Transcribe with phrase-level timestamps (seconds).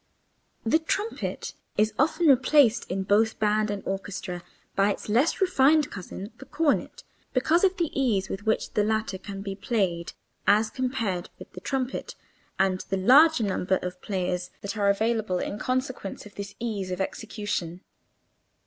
[0.65, 4.41] The trumpet is often replaced in both band and orchestra
[4.75, 9.19] by its less refined cousin the cornet because of the ease with which the latter
[9.19, 10.13] can be played
[10.47, 12.15] as compared with the trumpet,
[12.57, 16.99] and the larger number of players that are available in consequence of this ease of
[16.99, 17.81] execution.